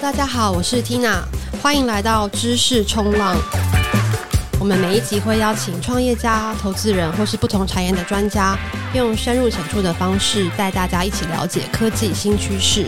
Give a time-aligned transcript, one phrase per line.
[0.00, 1.22] 大家好，我是 Tina，
[1.62, 3.34] 欢迎来到知识冲浪。
[4.60, 8.56] 我们每一集会邀请创业家、投资人或是不同产业的专家，
[8.94, 12.84] 用深入浅出的方式带大家一起了解科技新趋势。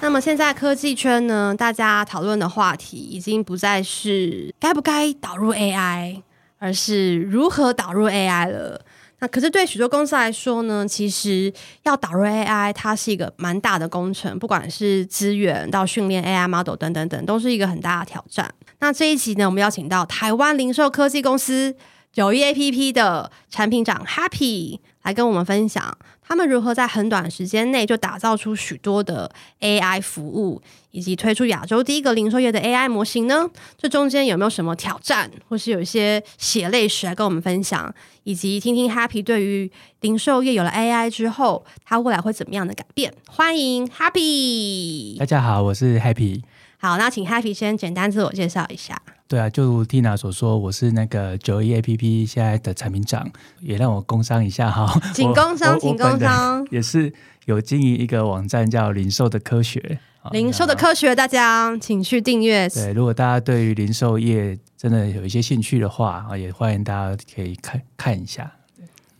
[0.00, 6.20] 那么现在科技圈呢，大家讨论的话题已经不再是该不该导入 AI，
[6.58, 8.82] 而是如何导入 AI 了。
[9.22, 11.52] 那可是对许多公司来说呢，其实
[11.84, 18.52] 要导入 AI，它是一个蛮大的工程，不管是资源到训练 AI model 等等等，都是一个很大的挑战。
[18.80, 21.76] 那这一集呢，我们邀请到台湾零售科技公司
[22.12, 25.96] 九一 APP 的产品长 Happy 来跟我们分享。
[26.24, 30.60] 他们如何在很短时间内就打造出许多的 AI 服务，
[30.92, 33.50] 以及推出亚洲第一个零售业的 AI 模型呢？
[33.76, 37.92] 这中间有没有什么挑战，或是有一些血泪史来跟我们分享？
[38.24, 39.70] 以及听听 Happy 对于
[40.02, 43.12] 零售业有了 AI 之后，它未来会怎么样的改变？
[43.26, 45.18] 欢迎 Happy！
[45.18, 46.42] 大家好，我是 Happy。
[46.78, 49.00] 好，那请 Happy 先简单自我介绍一下。
[49.26, 53.26] 对啊，就如 Tina 所说，我是那个九一 APP 现在的产品长，
[53.60, 55.00] 也让我工商一下哈。
[55.14, 56.66] 请工商，请工商。
[56.70, 57.10] 也是
[57.46, 59.98] 有经营一个网站叫零售的科学。
[60.30, 62.68] 零售的科学，大家请去订阅。
[62.68, 68.52] 对，如果大家对于零售业真的有一些兴趣的话啊，也欢迎大家可以看看一下。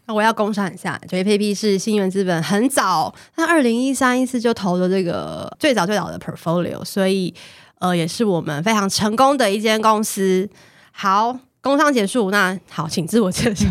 [0.06, 7.34] 那我要工商一下，91APP 是新源资本很早，那二零一三一四就投了这个最早最早的 portfolio，所以。
[7.82, 10.48] 呃，也是我们非常成功的一间公司。
[10.92, 13.66] 好，工商结束，那好，请自我介绍。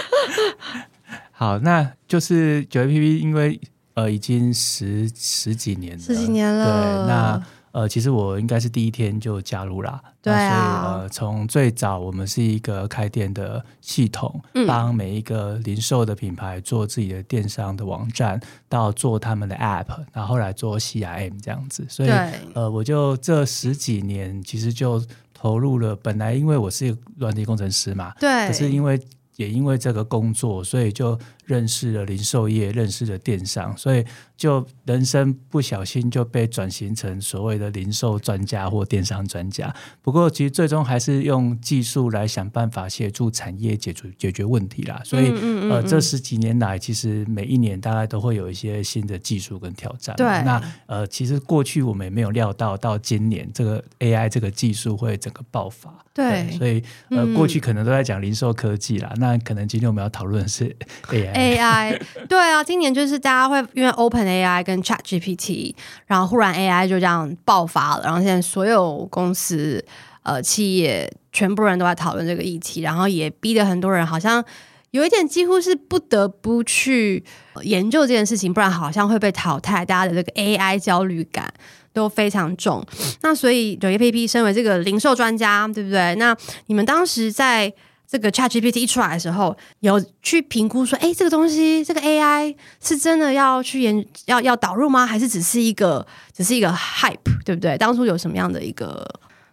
[1.32, 3.58] 好，那就是 91APP，因为
[3.98, 6.64] 呃，已经十十几年了，十几年了。
[6.64, 7.46] 对，那。
[7.70, 10.00] 呃，其实我应该是第一天就加入啦。
[10.22, 10.48] 对啊。
[10.48, 21.84] 所以呃，从最早我们是一个开店的系统，嗯，帮每一个零售的品牌做自己的电商的网站，到做他们的 App，然后后来做 CRM 这样子。
[21.90, 22.08] 所以
[22.54, 25.00] 呃，我就这十几年其实就
[25.34, 25.94] 投入了。
[25.94, 28.98] 本来因为我是软体工程师嘛，对，可是因为
[29.36, 31.16] 也因为这个工作，所以就
[31.48, 34.04] 认识了零售业，认识了电商，所以。
[34.38, 39.74] 就人生不小心就被转型成所谓的零售专家或电商专家。
[40.00, 45.02] 不过，其实最终还是用技术来想办法协助产业解决解决问题啦。
[45.04, 50.14] 所以，嗯嗯嗯呃，这十几年来，其实每一年大概都会有一些新的技术跟挑战。
[50.14, 55.92] 对，那呃，其实过去我们也没有料到，到今年这个 AI 这个技术会整个爆发。
[56.14, 56.80] 对，对所以
[57.10, 60.76] 呃，过去可能都在讲零售科技啦，嗯、那可能今天我们要讨论的是
[61.10, 61.32] AI。
[61.38, 64.28] AI，对啊，今年就是大家会因为 Open。
[64.28, 69.82] AI 跟 ChatGPT，然后忽然 AI 就这样爆发了，然后现在所有公司、
[70.22, 74.44] 呃企业，全部人都在讨论这个议题，然后也逼得很多人好像
[74.90, 77.24] 有一点几乎是不得不去
[77.62, 79.82] 研究这件事情，不然好像会被淘汰。
[79.82, 81.50] 大家的这个 AI 焦虑感
[81.94, 82.84] 都非常重。
[83.22, 86.14] 那所以 91APP 身为这个零售专家，对不对？
[86.16, 87.72] 那你们当时在
[88.10, 95.04] 这个 ChatGPT 一出来的时候，有去评估说，哎，这个东西，这个 AI 是真的要去研要要导入吗？
[95.04, 97.76] 还是只是一个只是一个 hype，对不对？
[97.76, 99.06] 当初有什么样的一个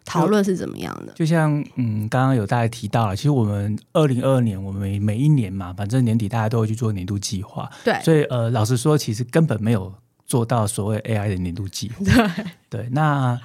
[0.05, 1.11] 讨论是怎么样的？
[1.13, 9.93] 就像嗯，刚刚有大家提到了，其实我们二零二二年，我们每每一年嘛，反正年底大家都会去做年度计划，对，所以呃，老实说，其实根本没有
[10.25, 12.05] 做到所谓 AI 的年度计划，
[12.71, 13.37] 对对，那。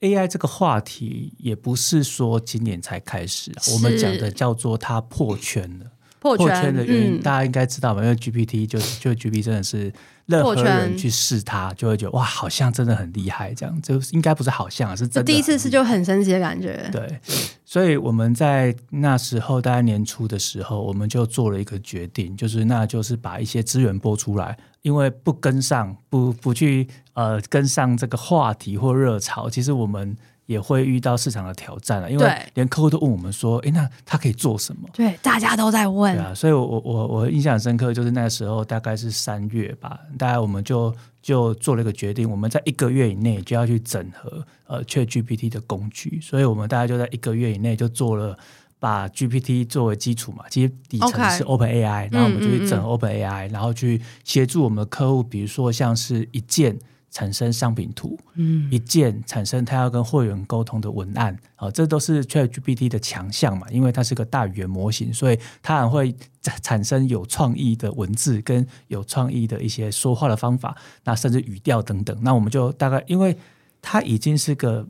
[0.00, 5.92] AI 这个话题也不是说今年才开始，我们讲的叫做它破圈了。
[6.20, 8.02] 破圈，的原因，嗯、大家应该知道吧？
[8.02, 9.92] 因为 GPT 就就 GPT 真的是
[10.26, 15.32] 任何人去试它，就会觉得哇，好像真的很厉害，这样就应该不是好像，是真的。
[15.32, 16.88] 第一次是就很神奇的感觉。
[16.92, 17.18] 对，
[17.64, 24.56] 所以我们在那时候大概年初的时候，我们就做了一个决定，就是那就是把一些资源拨出来。
[24.82, 30.16] 因为不跟上，不不去呃跟上这个话题或热潮，其实我们
[30.48, 32.10] 也会遇到市场的挑战了。
[32.10, 36.16] 因为连客户都问我们说：“哎，那他可以做什么？”对，大家都在问。
[36.16, 40.92] 对啊，所以我我我我印象很深刻，就是那时候大概是三月吧，大概我们就
[41.22, 48.36] 就做了一个决定，我们在一个月以内就要去整合呃 ChatGPT 的工具，所以我们大概就在一个月以内就做了。
[48.80, 56.78] 把 GPT 作为基础嘛，其实底层是 OpenAI，然后我们就去整 OpenAI，然后去协助我们的客户，比如说像是一键
[57.10, 66.14] 产生商品图，嗯，一键产生他要跟会员沟通的文案，啊，这都是 ChatGPT 的强项嘛，因为它是个大语言模型，所以它还会
[66.62, 73.36] 产生有创意的文字跟有创意的一些说话的方法，那甚至语调等等，那我们就大概，因为
[73.80, 74.86] 它已经是个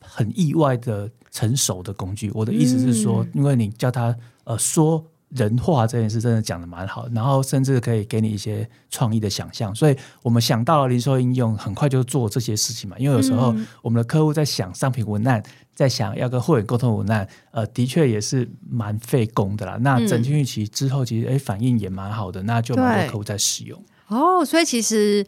[0.00, 1.10] 很意外的。
[1.30, 12.96] 成熟的工具，我的意思是说，嗯、因为你叫它呃说人化这件事真的讲的蛮好，然后甚至可以给你一些创意的想象，所以我们想到了零售应用，很快就做这些事情嘛。
[12.98, 15.42] 因为有时候我们的客户在想商品文案，
[15.74, 19.76] 在想要跟会员沟通文案，呃，的确也是蛮费工的啦。
[19.80, 23.78] 那整进去其实之后，其实哎反应也蛮好的，那就蛮多客户在使用。
[24.06, 25.26] 哦，所以其实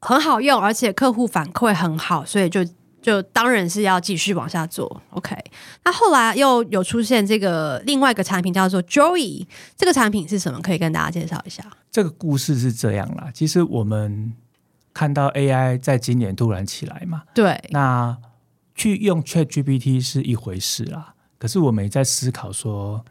[0.00, 2.64] 很好用，而且客户反馈很好，所以就。
[3.02, 5.36] 就当然是要继续往下做，OK。
[5.84, 10.60] 那后来又有出现这个另外一个产品叫做 Joey，这个产品是什么？
[10.60, 11.64] 可以跟大家介绍一下。
[11.90, 14.32] 这个故事是这样啦，其实我们
[14.92, 17.58] 看到 AI 在今年突然起来嘛，对。
[17.70, 18.16] 那
[18.74, 23.04] 去用 ChatGPT 是一回事啦，可是我们也在思考说，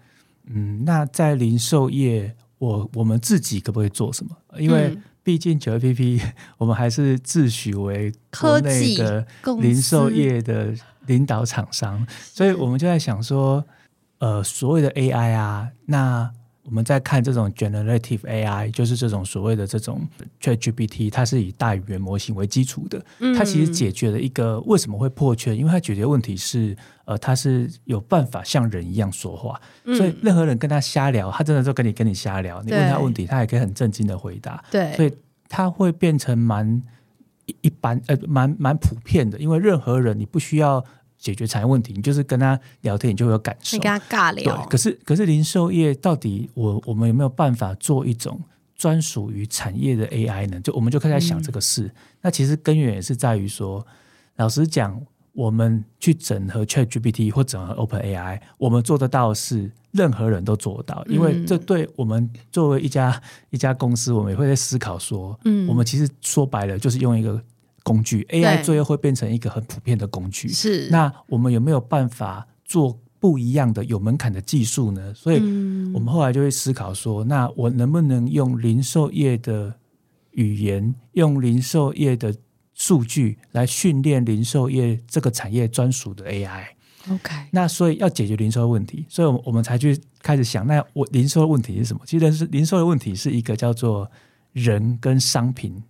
[0.45, 4.35] 嗯，那在零售业，我我们自己可不可以做什么？
[4.57, 6.19] 因为、嗯毕竟九 APP，
[6.57, 8.11] 我们还是自诩为
[8.41, 9.27] 国内的
[9.61, 10.73] 零售业的
[11.05, 12.03] 领导厂商，
[12.33, 13.63] 所以我们就在想说，
[14.17, 16.31] 呃，所谓的 AI 啊，那。
[16.69, 20.07] 我们在看这种 generative AI，就是这种所谓的这种
[20.39, 23.03] ChatGPT，它是以大语言模型为基础的。
[23.35, 29.59] 它其实解决了一个为什么会破圈，因为它解决的问题是，呃，它是有办法像人一样说话，
[29.97, 32.61] 所以任何人跟他瞎聊，他真的就跟你跟你瞎聊。
[32.61, 34.63] 你问他问题，他也可以很正经的回答。
[34.69, 35.11] 对，所以
[35.47, 36.83] 它会变成蛮
[37.61, 40.85] 一般，呃，蛮蛮普遍的，因为任何人你不需要。
[41.19, 43.75] 解决产业问题，你就是跟他聊天，你就会有感受。
[43.75, 44.55] 你跟他尬聊。
[44.55, 48.39] 对，可是可是零售业到底我我们有没有办法做一种
[48.75, 50.61] 专属于产业的 AI 呢？
[50.61, 51.83] 就我们就开始在想这个事。
[51.83, 53.85] 嗯、那其实根源也是在于说，
[54.37, 54.97] 老实讲，
[55.33, 67.43] 我们去整合 ChatGPT 或整合 OpenAI，我们做得到的是任何人都做得到，因为这对我们作为一家一家公司，我们也会在思考说，嗯，我们其实说白了就是用一个。
[67.89, 70.47] 工具 AI 最后会变成一个很普遍的工具。
[70.49, 75.11] 是，那我们有没有办法做不一样的有门槛的技术呢？
[75.15, 75.37] 所以，
[75.91, 79.73] 我们后来就会思考说，那我能不能用零售业的
[80.33, 82.35] 语言，用零售业的
[82.75, 92.01] 数据来训练零售业这个产业专属的 AI？OK，那所以要解决零售问题，所以我们才去开始想，那我零售的问题是什么？
[92.05, 94.09] 其实是零售的问题是一个叫做
[94.53, 95.81] 人跟商品。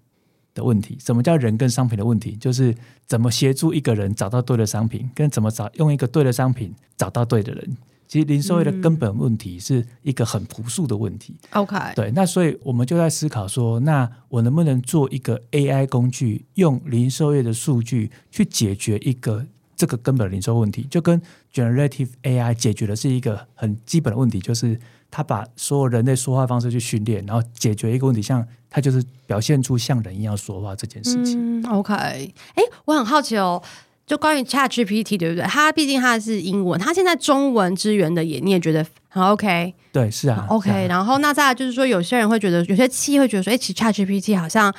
[0.60, 2.36] 的问题，什么叫人跟商品的问题？
[2.36, 2.76] 就是
[3.08, 7.78] 怎么协助一个人找到对的商品，跟怎么找用一个对的商品找到对的人。
[8.08, 11.36] 其实零售业的根本问题是一个很朴素的问题。
[11.52, 19.46] OK，对，那所以我们就在思考说，那我能不能做一个 AI 工具，用零售业的数据去解决一个
[19.76, 20.88] 这个根本的零售问题？
[20.90, 21.22] 就跟
[21.54, 24.80] Generative AI 解决的是一个很基本的问题，就是
[25.12, 28.46] 他把所有人类说话方式去训练，然后解决一个问题，像。
[28.72, 31.60] 他就是表现出像人一样说话这件事情。
[31.60, 33.60] 嗯、OK，哎，我很好奇哦，
[34.06, 35.44] 就关于 ChatGPT 对不对？
[35.46, 39.74] 它毕竟它是英文，它现在中文支援的也，你也觉得很 OK？
[39.92, 40.88] 对，是啊，OK 啊。
[40.88, 44.72] 然后那再来就是说，有些人会觉得，有些企业会觉得说，哎，其实 ChatGPT 好像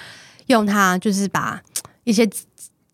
[0.46, 1.60] 用它就是把
[2.04, 2.24] 一些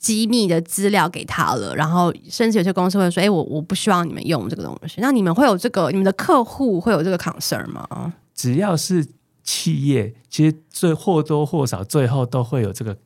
[0.07, 5.01] 机密的资料给他了，然后甚至有些公司会说，哎，我我不希望你们用这个东西。
[5.01, 8.15] 那你们会有这个，你们的客户会有这个 concern 吗？
[8.35, 9.07] 只要是。
[9.49, 12.97] 企业其实最或多或少最后都会有这个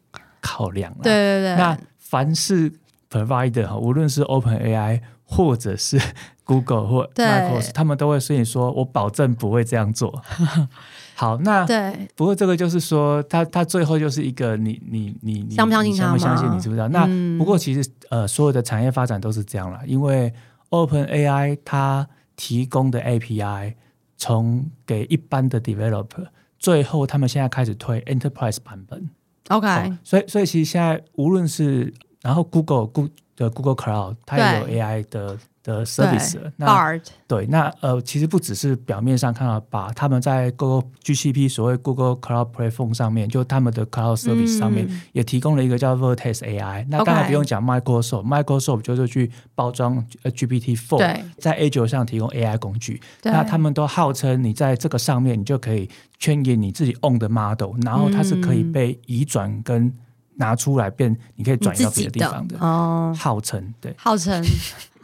[0.41, 0.91] 考量。
[1.03, 1.55] 对对对。
[1.55, 2.73] 那凡是
[3.11, 6.01] provider 哈，无论是 OpenAI 或者是
[6.45, 10.23] Google 或 Microsoft，他们都会说你说我保证不会这样做。
[11.21, 12.09] 好，那对。
[12.17, 16.51] 不过这个就是说，他他最后就是一个你你你你相不相信他相不相信？
[16.57, 16.89] 你知不知道？
[16.89, 17.07] 那
[17.39, 20.33] 不过其实呃，所有的产业发展都是这样了，因为
[20.71, 23.75] OpenAI 它提供的 API。
[24.23, 26.27] 从给一般的 developer，
[26.59, 29.09] 最后他们现在开始推 enterprise 版本。
[29.49, 35.39] OK，哦，所以所以其实现在无论是然后 Google Google 的 Google Cloud，它也有 AI 的。
[35.63, 46.87] 的 service，那 Bard 对，那呃，其实不只是表面上看到，把他们在 Google GCP 所谓 Google Cloud Platform 上面，就他们的 Cloud Service 上面、嗯、也提供了一个叫 Vertex AI。
[46.89, 53.01] 那当然不用讲 Microsoft，Microsoft 就是去包装 GPT Four，在 Azure 上提供 AI 工具。
[53.23, 55.89] 那他们都号称你在这个上面，你就可以
[56.19, 59.93] train 给你自己 own 的 model，然后它是可以被移转跟
[60.37, 62.59] 拿出来变，你可以转移到别的地方的。
[62.61, 64.43] 哦，号称对，号称。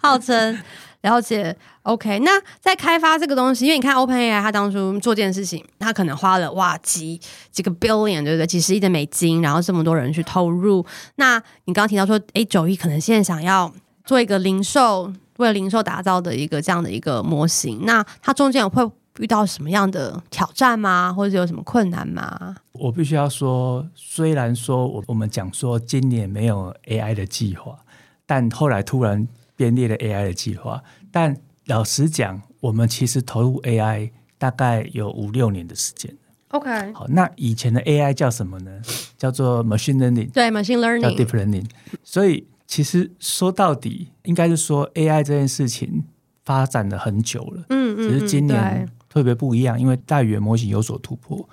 [0.00, 0.59] 号称
[1.03, 2.19] 了解，OK。
[2.21, 8.47] 那在开发这个东西，因为你看 OpenAI，它当初做这件事情，它可能花了哇几几个 billion，对不对？
[8.47, 10.85] 几十亿的美金，然后这么多人去投入。
[11.17, 13.73] 那你刚刚提到说，哎，九亿可能现在想要
[14.05, 18.88] 做一个零售，为了零售打造的一个这样的一个模型，那它中间会
[19.19, 21.12] 遇到什么样的挑战吗？
[21.12, 22.57] 或者有什么困难吗？
[22.73, 27.79] 我必须要说，虽然说我我们讲说今年没有 AI 的计划，
[28.26, 29.29] 但后来突然。
[29.57, 31.37] 编列了 AI 的计划，但
[31.67, 36.15] 老实讲，我们其实投入 AI 大概有五六年的时间。
[36.49, 38.81] OK，好，那以前的 AI 叫什么呢？
[39.19, 41.65] 叫做 machine learning，对，machine learning，叫 deep learning。
[42.05, 46.05] 所以其实说到底，应该是说 AI 这件事情
[46.45, 47.65] 发展了很久了。
[47.71, 51.49] 嗯嗯，只是今年特别不一样，因为大语言模型有所突破。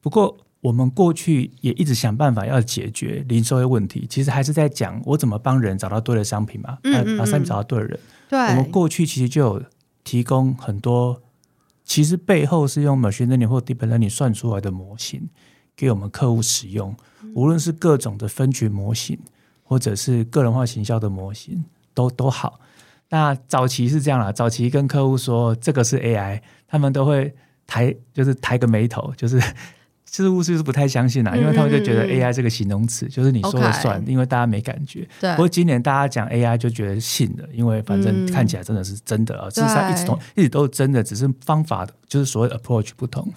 [0.00, 7.98] 不过我们过去也一直想办法要解决零售业问题，其实还是在讲我怎么帮人找到对的商品嘛，嗯嗯嗯，把商品找到对的人。
[8.28, 9.62] 对，我们过去其实就有
[10.04, 11.22] 提供很多。
[11.82, 15.28] 其实背后是用 machine learning 或 deep learning 算出来的模型
[15.74, 16.94] 给我们客户使用，
[17.34, 19.18] 无论是各种的分群模型，
[19.62, 21.64] 或者是个人化行销的模型，
[21.94, 22.60] 都都好。
[23.08, 27.34] 那早期是这样啦，早期跟客户说这个是 AI，他们都会
[27.66, 29.40] 抬，就是抬个眉头，就是。
[30.12, 35.08] 似乎是不太相信啦，因为他们就觉得 AI 这个形容词就是你说了算，因为大家没感觉。
[35.20, 43.32] 不过今年大家讲 AI 就觉得信了，因为反正看起来真的是真的啊，事实上一直都一直都是真的，只是方法就是所谓 approach 不同。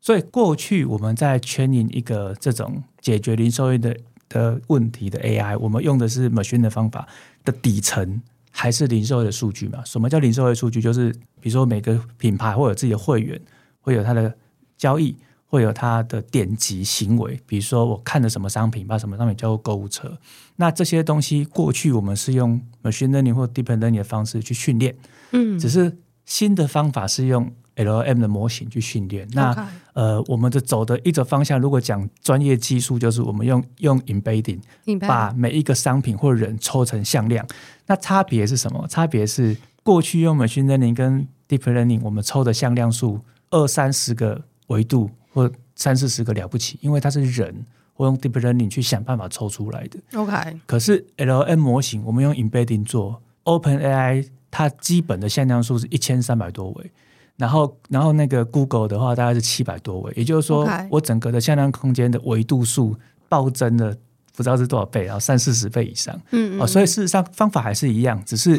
[0.00, 3.94] 所以过去我们在 training 一个这种解决零售业的
[4.30, 7.06] 的问题的 AI，我们用的是 machine 的方法
[7.44, 9.82] 的底层还是零售业的数据嘛？
[9.84, 10.80] 什么叫零售业数据？
[10.80, 13.38] 就是比如说每个品牌会有自己的会员，
[13.82, 14.34] 会有他的
[14.78, 15.14] 交易。
[15.46, 20.16] 会有它的点击行为，比如说我看了什么商品，把什么商品叫做购物车。
[20.56, 24.96] 那这些东西过去我们是用 machine learning 或 deep learning 的方式去训练，
[25.32, 29.28] 嗯，只是新的方法是用 LLM 的模型去训练。
[29.32, 34.60] 那.呃，我们的走的一个方向，如果讲专业技术，就是我们用用 embedding
[35.00, 37.46] 把每一个商品或人抽成向量。
[37.86, 38.86] 那差别是什么？
[38.88, 45.10] 差别是过去用 machine learning 跟 deep learning，我们抽的向量数二三十个维度。
[45.36, 47.54] 或三四十个了不起，因为它是人，
[47.94, 49.98] 我用 deep learning 去想办法抽出来的。
[50.18, 56.90] OK，可是 LLM 模型，我们用 embedding 做，OpenAI 它基本的向量数是一千三百多位，
[57.36, 62.96] 然后然后那个 Google 的话大概是七百多位，也就是说我整个的向量空间的维度数
[63.28, 63.94] 暴增了
[64.34, 66.18] 不知道是多少倍，然后三四十倍以上。
[66.30, 68.58] 嗯，嗯，哦，所以事实上方法还是一样，只是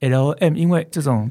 [0.00, 1.30] LLM 因为这种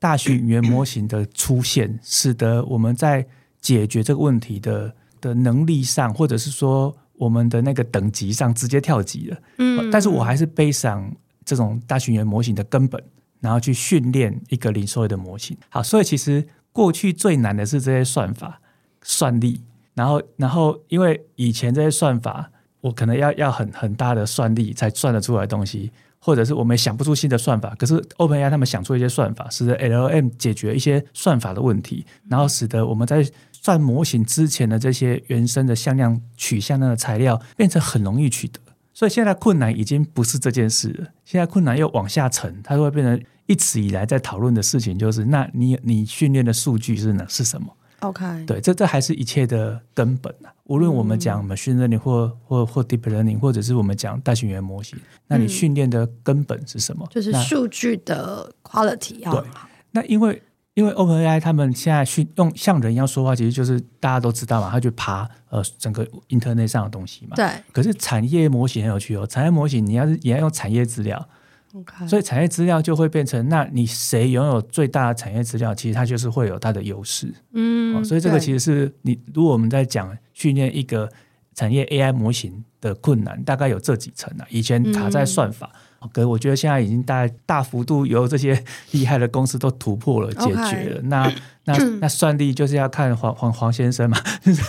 [0.00, 3.24] 大型语言模型的出现，使得我们在
[3.62, 9.38] 解决这个问题的的能力上，或者是说我们的那个等级上直接跳级了。
[9.56, 11.10] 嗯，但是我还是背上
[11.44, 13.02] 这种大型语言模型的根本，
[13.40, 15.56] 然后去训练一个零售业的模型。
[15.70, 18.60] 好，所以其实过去最难的是这些算法、
[19.02, 19.62] 算力，
[19.94, 22.50] 然后然后因为以前这些算法，
[22.80, 25.92] 我可能要要很很大的算力才算得出来的东西。
[26.24, 33.28] 或者是我们想不出新的算法，可是 OpenAI 他们想出一些算法，使得 LLM 解决一些算法的问题，然后使得我们在
[33.62, 38.60] 算模型之前的这些原生的向量取向量的材料变成很容易取得。
[38.92, 50.52] 所以现在困难已经不是这件事了，现在困难又往下沉，它会变成一直以来在讨论的事情，就是那你你训练的数据是呢是什么？OK，对，这这还是一切的根本啊！
[50.64, 57.06] 无论我们讲 machine learning 或或或 deep learning，或者是我们讲大型语言模型，那你训练的根本是什么？
[57.10, 59.40] 就是数据的 quality 要好。
[59.40, 59.50] 对，
[59.92, 60.42] 那因为
[60.74, 67.36] 因为 OpenAI 他们现在去用像人一样说话，其实就是大家都知道嘛，他去爬呃整个 internet 上的东西嘛。
[67.36, 67.46] 对。
[67.72, 71.28] 可是产业模型很有趣哦，产业模型你要是也要用产业资料。
[71.74, 72.06] Okay.
[72.06, 77.32] 所以产业资料就会变成，那你谁拥有最大的产业资料，其实它就是会有它的优势。
[77.54, 81.10] 嗯、哦，所以这个其实是你如果我们在讲训练一个
[81.54, 84.44] 产业 AI 模型的困难，大概有这几层啊。
[84.50, 85.80] 以前卡在算法，嗯、
[86.12, 91.00] 可我觉得现在已经大大幅度由这些厉害的公司都突破了解决了。
[91.02, 91.32] 那
[91.64, 94.18] 那那算力就是要看黄黄黄先生嘛，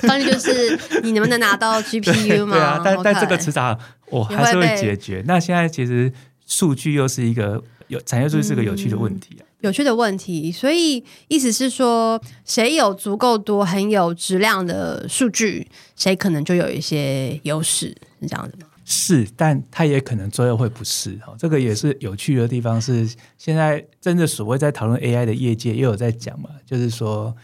[0.02, 2.56] 算力就是你能不能拿到 GPU 嘛？
[2.56, 3.78] 对啊，但.但这个迟早
[4.10, 5.24] 我还是会解决。
[5.26, 6.12] 那现在其实。
[6.46, 10.52] 数据又是一个有产业数据是个有趣的问题啊，嗯，有趣的问题。
[10.52, 18.68] 所以意思是说，谁有足够多很有质量的数据，谁可能就有一些优势，是这样子吗？
[18.94, 21.16] 是，但它也可能最后会不是。
[21.26, 22.80] 哈，这个也是有趣的地方。
[22.80, 27.36] 是现在真的所谓在讨论 AI 的业界，也有在讲嘛，就是说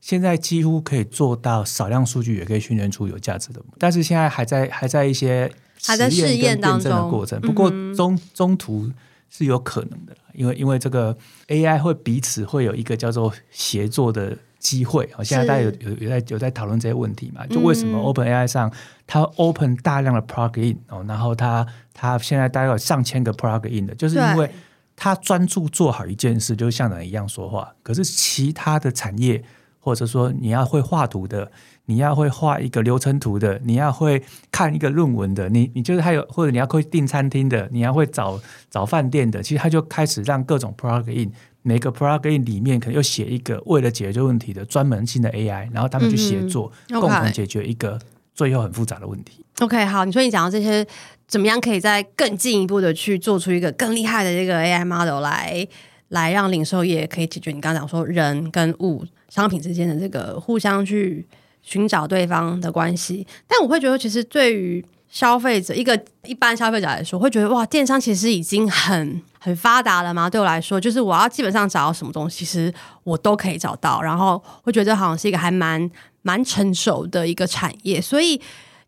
[0.00, 5.52] 现在几乎可以做到少量数据也可以训练出有价值的，但是现在还在还在一些。
[5.86, 8.90] 还在试验当中的过程，不过中中途
[9.28, 11.14] 是有可能的，因为因为这个
[11.48, 14.34] AI 会彼此会有一个叫做协作的
[14.64, 15.08] 机会。
[15.12, 17.46] 好，现在大家有有有在有在讨论这些问题嘛？
[17.46, 18.72] 就为什么 OpenAI 上
[19.06, 24.50] 它 open 大量的 plugin 哦，然后它它现在大概有上千个 plugin 的，就是因为
[24.96, 27.72] 它专注做好一件事，就像人一样说话。
[27.82, 29.44] 可是其他的产业
[29.78, 31.52] 或者说你要会画图的，
[31.84, 38.40] 你要会画一个流程图的，你要会看一个论文的，你你就是还有或者你要会订餐厅的，你要会找
[38.70, 41.30] 找饭店的，其实它就开始让各种 plugin，
[41.64, 47.98] 每个 plugin 里面可能又写一个为了解决问题的专门性的 AI，然后他们去协作，嗯、共同解决一个
[48.34, 49.44] 最后很复杂的问题。
[49.60, 50.86] OK，好，你说你讲到这些，
[51.26, 55.66] 怎么样可以再更进一步的去做出一个更厉害的这个 AI model 来？
[56.08, 61.26] 来让零售业可以解决你刚刚讲说人跟物商品之间的这个互相去
[61.62, 70.30] 寻找对方的关系，但我会觉得，其实对于消费者一个一般消费者来说，会觉得哇，电商其实已经很很发达了嘛。
[70.30, 72.72] 对我来说，就是我要基本上找到什么东西，其实
[73.02, 75.90] 我都可以找到，然后会觉得好像是一个还蛮
[76.22, 78.00] 蛮成熟的一个产业。
[78.00, 78.40] 所以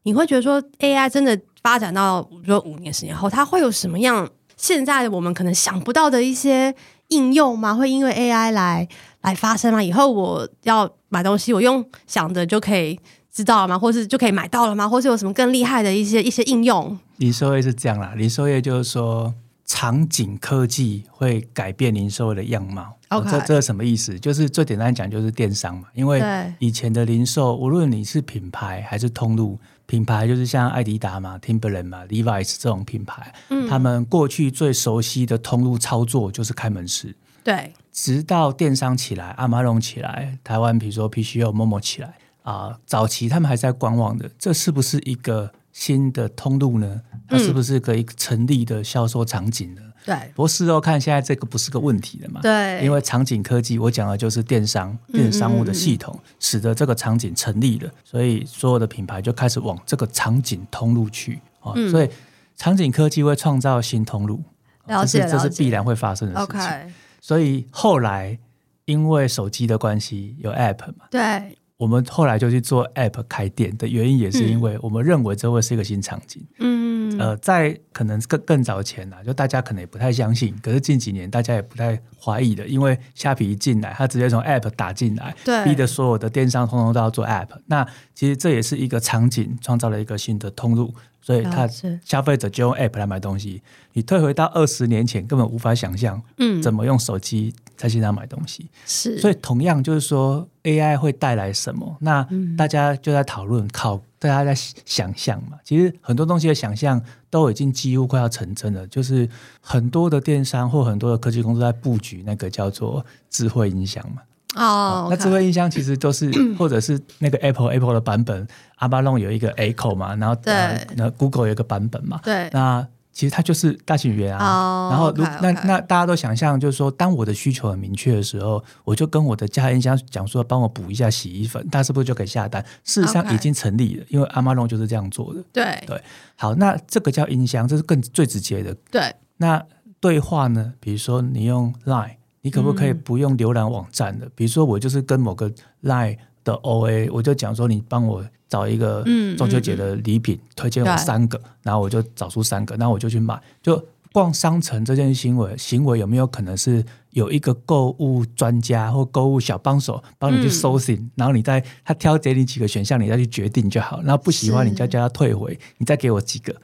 [0.05, 6.75] 你会觉得说，AI 真的发展到比如说五年、十年后，它会有什么样现在我们可能想不到的一些？
[7.11, 7.73] 应用吗？
[7.73, 8.89] 会因为 AI 来
[9.21, 9.81] 来发生吗？
[9.81, 12.99] 以后我要买东西，我用想的就可以
[13.33, 13.79] 知道了吗？
[13.79, 14.89] 或是就可以买到了吗？
[14.89, 16.99] 或是有什么更厉害的一些一些应用？
[17.19, 19.33] 零售业是这样啦，零售业就是说，
[19.67, 22.97] 场景科技会改变零售的样貌。
[23.31, 24.19] 这这是什么意思？
[24.19, 25.89] 就是最简单讲，就是电商嘛。
[25.95, 26.23] 因为
[26.59, 29.59] 以前的零售，无论你是品牌还是通路。
[29.87, 37.15] 品牌就是像艾迪达嘛、Timberland 嘛、Levi's 这种品牌，嗯，他们过去最熟悉的通路操作就是开门市。
[37.45, 42.09] 对，直到电商起来，阿马逊起来，台湾比如说 PCO、Momo 起来
[42.43, 47.03] 啊、呃，早期他们还在观望的，这是不是一个新的通路呢？
[47.29, 49.83] 它是不是可以成立的销售场景呢？
[50.05, 52.41] 对，不过事后看，现在这个不是个问题了嘛？
[52.41, 61.91] 对，因为场景科技，我讲的就是电商、电子商务的系统，嗯嗯嗯，使得这个场景成立了，所以所有的品牌就开始往这个场景通路去啊、嗯。
[61.91, 62.09] 所以
[62.57, 64.41] 场景科技会创造新通路，
[64.87, 66.95] 了解，这是这是必然会发生的事情。
[67.21, 68.39] 所以后来
[68.85, 71.07] 因为手机的关系，有 App 嘛？
[71.11, 71.59] 对。
[71.79, 76.43] 我们后来就去做 App 开店的原因，也是因为我们认为这会是一个新场景。
[76.59, 87.49] 嗯，呃，在可能更更早前呢、啊，就大家可能也不太相信，可是近几年大家也不太怀疑的，因为虾皮一进来，它直接从 App 打进来，对，逼得所有的电商通通都要做 App。
[87.67, 90.95] 那其实这也是一个场景，创造了一个新的通路，
[91.27, 91.67] 所以他
[92.05, 93.61] 消费者就用 App 来买东西。
[93.95, 97.53] 你退回到二十年前，根本无法想象，嗯，怎么用手机。
[97.77, 101.95] 在线上买东西是，所以同样就是说，AI 会带来什么？
[102.01, 104.55] 那大家就在讨论，靠大家在
[104.87, 105.59] 想象嘛。
[105.63, 108.87] 其实很多东西的想象都已经几乎快要成真了。
[108.87, 109.29] 就是
[109.61, 114.23] 很多的电商或很多的科技公司在布局那个叫做智慧音箱嘛。
[114.57, 120.53] 哦、oh, 那智慧音箱其实都是， 或者是那个 Apple Apple 的版本，阿巴隆有一个 Echo 嘛，然后对，
[120.97, 122.87] 那 Google 有一个版本嘛，对，那。
[123.13, 132.63] 其实它就是大型语言啊，oh, 然后.那那大家都想象，就是说，当我的需求很明确的时候，我就跟我的家音箱讲说，帮我补一下洗衣粉，他是不是就可以下单？
[132.85, 135.43] 事实上已经成立了.因为 Amazon 就是这样做的。
[135.51, 135.99] 对对，
[136.37, 138.77] 好，那这个叫音箱，这是更最直接的。
[138.91, 139.65] 对，那
[139.99, 140.75] 对话呢？
[140.79, 142.17] 比如说你用 Line，
[142.47, 144.25] 你可不可以不用浏览网站的？
[144.27, 145.51] 嗯、比如说我就是跟某个
[145.83, 148.25] Line 的 OA，我就讲说，你帮我。
[148.49, 149.05] 找一个
[149.37, 153.37] 中秋节的礼品，嗯嗯嗯，推荐我三个，然后我就找出三个，然后我就去买。
[153.61, 164.01] 就逛商城这件行为，行为有没有可能是有一个购物专家或购物小帮手帮你去搜寻，嗯，然后你再他挑给你几个选项，你再去决定就好。
[164.03, 166.55] 然后不喜欢你再叫他退回，你再给我几个。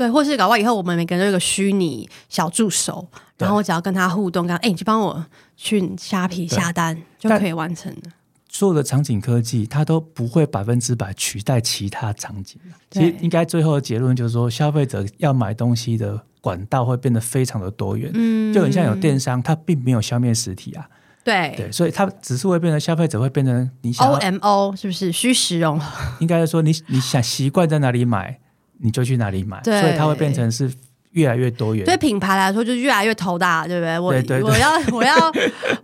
[0.00, 5.22] 对，或是搞不好以后我们每个人都有个虚拟小助手，然后我只要跟他互动，跟他哎，你去帮我
[5.58, 8.12] 去虾皮下单就可以完成了。
[8.48, 12.58] 所有的场景科技，它都不会百分之百取代其他场景。
[12.90, 18.10] 其实，应该最后的结论就是说，消费者要买东西的管道会变得非常的多元。
[18.14, 20.88] 嗯，就很像有电商，它并没有消灭实体啊。
[21.22, 25.78] 对对，所以它只是会变成消费者会变成你想 O M O 是不是虚实用？
[26.20, 28.40] 应该是说你你想习惯在哪里买，
[28.82, 29.60] 你就去哪里买。
[29.62, 30.70] 对，所以它会变成是
[31.12, 31.84] 越来越多元。
[31.84, 33.98] 对品牌来说，就越来越头大，对不对？
[33.98, 35.14] 我对对对，我要我要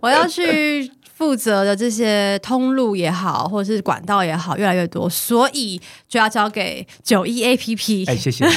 [0.01, 0.91] 我要去。
[1.17, 8.07] 负责的这些通路也好，或者是管道也好，越来越多，所以就要交给九一 APP。
[8.07, 8.45] 哎，谢谢。
[8.45, 8.51] 没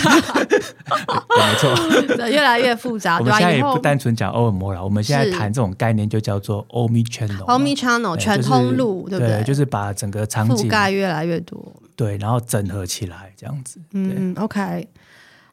[1.58, 3.18] 错，越来越复杂。
[3.18, 7.44] 我们现在也不单纯讲欧尔摩了，我们现在谈这种概念就叫做 Omni Channel。
[7.46, 9.42] Omni Channel 全通路，对不对？
[9.42, 11.72] 就是把整个场景覆盖越来越多。
[11.96, 13.80] 对，然后整合起来这样子。
[13.92, 14.86] 嗯，OK。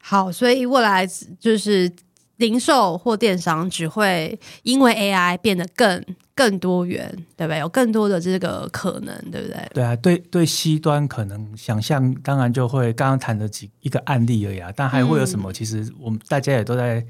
[0.02, 1.08] 好，所以未来
[1.40, 1.90] 就是。
[2.38, 7.58] 零售或电商只会因为 AI 变得更更多元，对不对？
[7.58, 9.70] 有更多的这个可能，对不对？
[9.74, 15.50] 对啊，对对，C 端可能想象当然就会刚刚谈的几一个案例而已啊，但还会有什么？
[15.50, 17.04] 嗯、其实我们大家也都在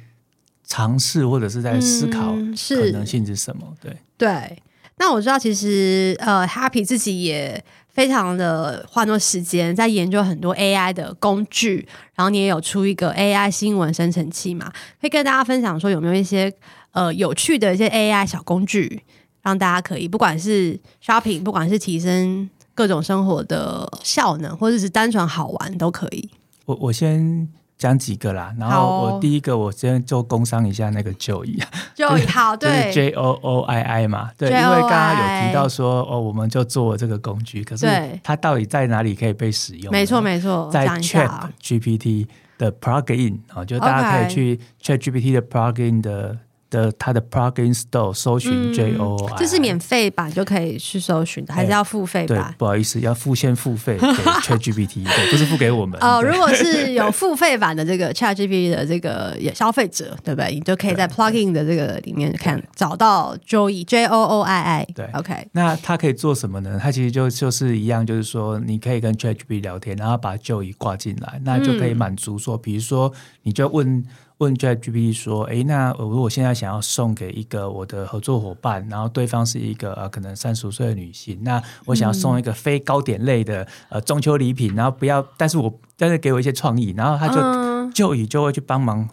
[0.65, 3.75] 尝试或者是在思考可能性是什么？
[3.81, 4.63] 对、嗯、对。
[5.01, 7.63] 那我知道，其实呃，Happy 自己也
[7.99, 11.85] 非常的花很多时间在研究很多 AI 的工具，
[12.15, 16.53] 然后你也有出一个 AI 新闻生成器嘛，可以跟大家分享说有没有一些
[16.93, 19.03] 呃有趣的一些 AI 小工具，
[19.43, 26.31] 让大家可以不管是 shopping，不管是提升各种生活的效能，或者是单纯好玩都可以。
[26.67, 27.49] 我我先。
[27.79, 37.87] 讲几个啦，然后我第一个我先做工商一下那个 Joy，Joy 好对，J O O I I 嘛，对，因为刚刚有提到说哦，我们就做了这个工具，可是
[38.25, 39.93] 它到底在哪里可以被使用？
[39.93, 41.31] 没错没错，在 Chat
[41.63, 42.27] GPT
[42.59, 46.37] 的 Plugin 啊，就大家可以去 Chat GPT 的 Plugin 的。
[46.71, 52.51] 的它的 plugin store 搜寻 J O，这是免费版就可以去搜寻的，还是要付费版？
[52.53, 54.07] 对，不好意思，要付先付费给
[54.43, 55.99] ChatGPT，不是付给我们。
[56.01, 60.55] 哦，如果是有付费版的这个 ChatGPT 的这个消费者，对不对？
[60.55, 64.89] 你就可以在 plugin 的这个里面看找到 Joey J O O I I。
[64.95, 65.49] 对，OK。
[65.53, 66.79] 那它可以做什么呢？
[66.83, 74.05] 它其实就就是一样，就是说你可以跟 ChatGPT 聊天，然后把 Joey 挂进来，那就可以满足说，比如说你就问。
[74.39, 89.09] 问 ChatGPT 说：“哎，那我如果现在想要送给一个我的合作伙伴，然后对方是一个呃可能三十五岁的女性，那我想要送一个非糕点类的呃中秋礼品，然后不要，但是我但是给我一些创意，然后他就、嗯、就以就会去帮忙。”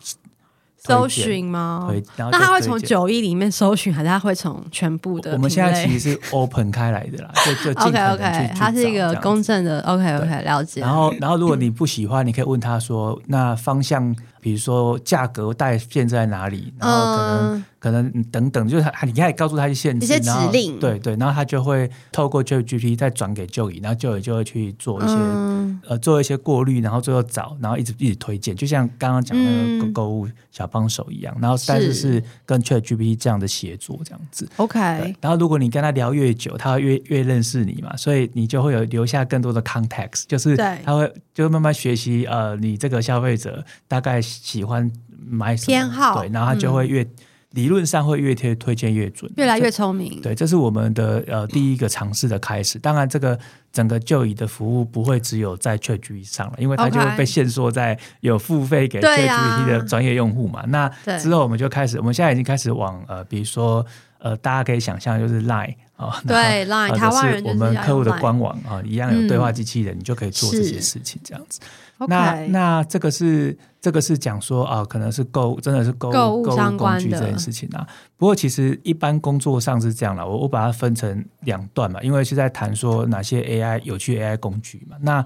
[0.78, 1.92] 搜寻吗？
[2.16, 5.34] 那他会从九亿里面搜寻，还是他会从全部的？
[5.34, 10.82] 我们现在其实是 open 开来的啦，就就 OK OK，它是一个公正的 OK OK 了解。
[10.82, 17.64] 然后然后如果你不喜欢，你可以问他说：“那方向，比如说价格带现在哪里？”然后可能。
[17.86, 31.32] 可能等等，就是他，你可以告诉他一些限制，一些指令，对对，然后他就会透过 ChatGPT 再转给 Joey，然后 Joey 就会去做一些、嗯、呃做一些过滤，然后最后找，然后一直一直推荐，就像刚刚讲那个购物小帮手一样。
[31.38, 34.50] 嗯、然后但是是跟 ChatGPT 这样的协作这样子。
[34.56, 34.80] OK。
[35.22, 44.92] 然后如果你跟他聊越久，他会越越认识你嘛，所以你就会有留下更多的 context，就是他会就会慢慢学习呃你这个消费者大概喜欢
[45.28, 47.04] 买什么偏好，对，然后他就会越。
[47.04, 47.12] 嗯
[47.56, 50.20] 理论上会越推推荐越准，越来越聪明。
[50.22, 52.78] 对，这是我们的呃第一个尝试的开始。
[52.78, 53.40] 当然，这个
[53.72, 60.64] 整个 Joey 的服务不会只有在 ChatGPT 上了，因为它就会被限缩在有付费给 ChatGPT 的专业用户嘛。
[60.64, 63.86] 啊、那之后我们就开始，我们现在已经开始往呃，比如说
[64.18, 71.62] 呃，大家可以想象就是 Line 啊、哦，对 Line，台湾人是我们客户的官网啊、哦，一样有对话机器人，嗯、你就可以做这些事情，这样子。
[72.08, 77.88] 那那这个是这个是讲说啊，可能是购真的是购购物工具这件事情啊。
[78.18, 84.98] 不过其实一般工作上是这样了，我我把它分成两段嘛，因为是在谈说哪些 AI 有趣 AI 工具嘛。
[85.00, 85.26] 那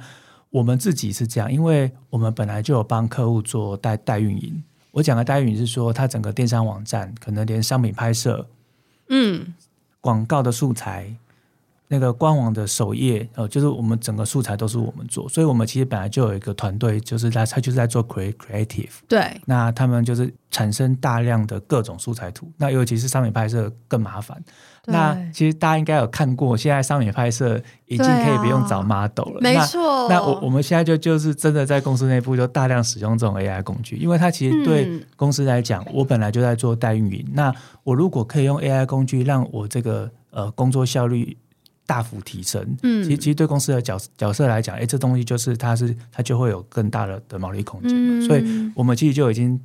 [0.52, 4.64] 我们自己是这样，因为我们本来就有帮客户做代代运营。
[4.92, 8.48] 我讲的代运营是说，他整个电商网站可能连商品拍摄，
[9.10, 9.54] 嗯，
[10.02, 11.16] 广告的素材。
[11.92, 18.92] 那个官网的首页，呃，就是我们整个素材都是我们做，所以我们其实本来就有一个团队，就是在他就是在做 creative。
[19.08, 19.42] 对。
[19.48, 24.40] 那他们就是产生大量的各种素材图，那尤其是商品拍摄更麻烦。
[24.86, 29.42] 那其实大家应该有看过，现在商品拍摄已经可以不用找 model 了。
[29.42, 30.08] 没错。
[30.10, 37.52] 那我我们现在就就是真的在公司内部就大量使用这种 AI 工具，因为它其实对公司来讲，嗯、我本来就在做代运营，那
[37.84, 41.36] 我如果可以用 AI 工具让我这个呃工作效率。
[41.90, 49.60] 大幅提升，嗯，其实其实对公司的角角色来讲，哎，这东西就是它是它就会有更大的的毛利空间，嗯、所以我们其实就已经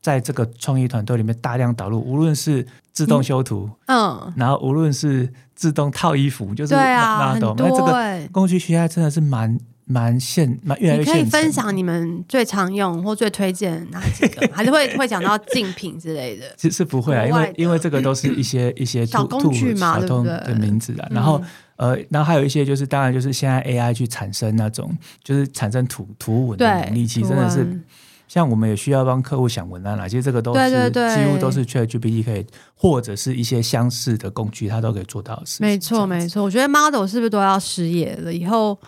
[0.00, 11.02] 在这个创意团队里面大量导入，无论是自动修图，嗯，然后无论是自动套衣服，就是对啊，那这个工具现在真的是蛮蛮现蛮越来越。
[11.02, 14.46] 你可以分享你们最常用或最推荐哪几个？
[14.52, 16.44] 还是会会讲到竞品之类的？
[16.56, 21.42] 其实是不会啊，因为因为这个都是一些 一些小工具嘛，小通的名字啊，然后。
[21.78, 24.90] 呃，然后还有一些就是，当然就是现在 AI 去产生那种，
[25.22, 27.78] 就是产生图图文的能力，其实真的是，
[28.26, 35.66] 像我们也需要帮客户想文案啦，其实这个都是几乎都是 ChatGPT 可以，或者是一些相似的工具，它都可以做到的事情。
[35.66, 36.42] 没错，没错。
[36.42, 38.32] 我觉得 model 是不是都要失业了？
[38.32, 38.78] 以后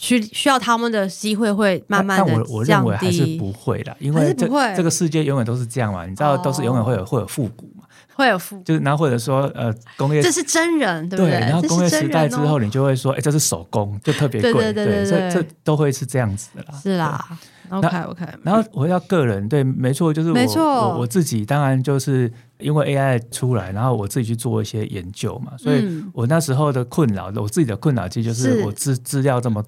[0.00, 2.24] 需需要他们的机会会慢慢的。
[2.24, 7.84] 但我我认为还是不会的，因为这这个世界永远都是这样嘛，你知道，都是永远会有会有复古嘛。
[8.14, 11.32] 会有复古，就是然后或者说呃工业，这是真人对不对？
[11.32, 16.78] 对，然后工业时代之后，你就会说，哎，这是手工，就特别贵，对对对对，这这都会是这样子的啦。
[16.80, 17.24] 是啦
[17.70, 18.24] ，OK OK。
[18.42, 29.64] 然后回到个人，对，没错，就是我我我自己，当然就是因为 AI 出来，然后我自己去做一些研究嘛，所以我那时候的困扰，我自己的困扰其实就是我资资料这么。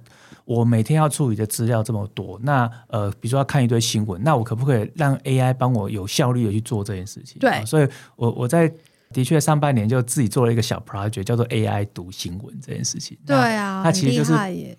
[0.51, 7.39] 我每天要处理的资料这么多，那呃，比如说要看一堆新闻，那我可不可以让 AI 帮我有效率的去做这件事情？
[7.39, 8.69] 对，所以我我在
[9.13, 13.17] 的确上半年就自己做了一个小 project，叫做 AI 读新闻这件事情。
[13.25, 14.35] 对啊，它其实就是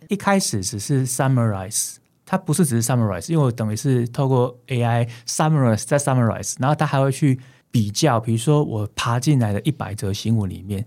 [0.10, 7.39] 一开始只是 summarize，它不是只是 summarize，因为我等于是透过 AI summarize 再 summarize，然后它还会去
[7.71, 10.86] 比较，比如说我爬进来的一百则新闻里面，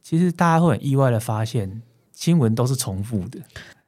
[0.00, 1.82] 其实大家会很意外的发现
[2.14, 3.38] 新闻都是重复的。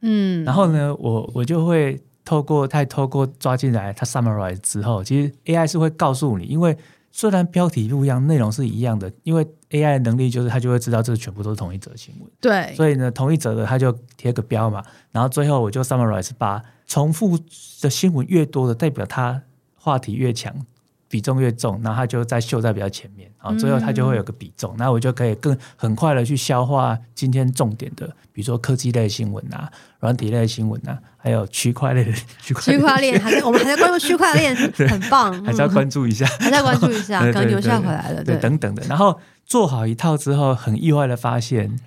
[0.05, 2.01] 嗯，然后呢，我我就会。
[2.27, 6.75] 透过它透过抓进来，它 summarize 之后，其实 AI 是会告诉你，因为
[7.13, 12.31] 虽然标题不一样，内容是一样的，因为 AI 的能力就是它就会知道这全部都是同一则新闻。
[12.41, 17.39] 对，所以呢，同一则的它就贴个标嘛，然后最后我就 summarize，把重复
[17.83, 19.43] 的新闻越多的，代表它
[19.75, 20.65] 话题越强。
[21.09, 32.13] 比重越重，然后它就在秀在比较前面，啊，最后它就会有个比重，那、嗯、我就可以更很快的去消化今天重点的，比如说科技类新闻啊、软体类新闻啊，还有区块链的
[32.43, 34.57] 区块链，区块链还在我们还在关注区块链，
[34.89, 38.83] 很棒，还是要关注一下，还是要关注一下，可能留下回来了，对，等等的。
[38.89, 41.79] 然后做好一套之后，很意外的发现，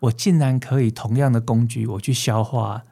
[0.00, 2.82] 我竟然可以同样的工具，我去消化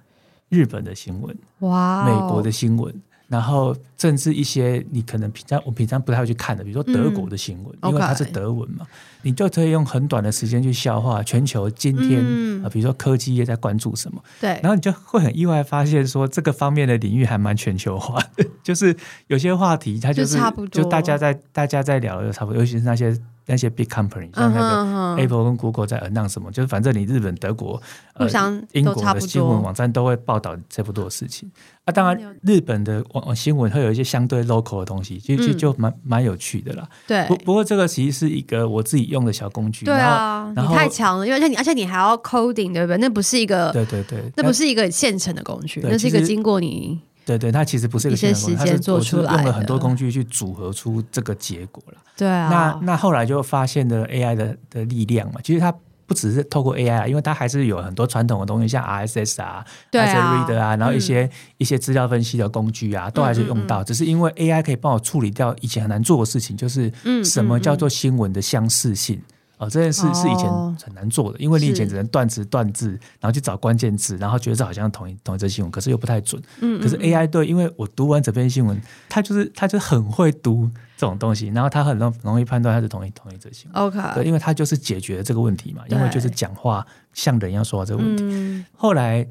[0.49, 2.95] 日本的新闻，哇，美国的新闻。
[3.31, 8.85] 然后，甚至一些你可能平常我平常不太会去看的，比如说德国的新闻，嗯、因为它是德文嘛
[9.23, 12.21] 你就可以用很短的时间去消化全球今天
[12.65, 14.21] 啊、比如说科技业在关注什么。
[14.41, 18.97] 对，然后你就会很意外发现说，这个方面的领域还蛮全球化的， 就是
[19.29, 23.17] 有些话题它就是就，差不多就大家在大家在聊的差不多，尤其是那些。
[23.51, 27.83] 那些 big company 像那个 Apple 跟 Google 在 announce 什么，就是反正你日本、德国、
[28.15, 28.29] 呃、
[28.73, 31.51] 英国的新闻网站都会报道差不多的事情。
[31.85, 36.89] 啊，当然日本的网新闻会有一些相对 local 的东西，其实就就蛮蛮有趣的啦。
[37.09, 39.85] 对，不不过这个其实是一个我自己用的小工具。
[39.85, 42.99] 对啊，你太强了，因为而且你而且你还要 coding 对不对？
[42.99, 47.01] 那不是一个对对对，那不是一个现成的工具，那是一个经过你。
[47.39, 51.99] 对对，它其实不是一个现成工具，它是做出来用了很多工具去组合出这个结果了。
[52.17, 55.73] 对啊，那那后来就发现了 AI 的的力量嘛，其实它
[56.07, 63.81] 不只是透过 AI，啊因为它还是有很多传统的东西，像 RSS 啊、Reader 啊，然后一些、嗯、一些资料分析的工具啊，都还是用到。
[63.81, 66.93] 嗯嗯嗯，只是因为 AI 可以帮我处理掉以前很难做的事情，就是
[67.25, 69.23] 什么叫做新闻的相似性。
[69.61, 70.51] 哦，这件事是以前
[70.83, 76.41] 很难做的，因为你以前只能断词断字，然后去找关键字，然后觉得这好像同一同一则新闻，可是又不太准。
[76.61, 83.83] 嗯，嗯，可是 AI 对，因为我读完整篇新闻，它就是它就很会读这种东西，然后它很容容易判断它是同一同一则新闻。
[83.85, 88.25] OK，对，因为它就是解决了这个问题嘛，因为就是讲话像人一样说话这个问题。
[88.27, 89.27] 嗯、后来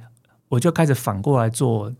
[0.48, 1.92] 我就开始反过来做。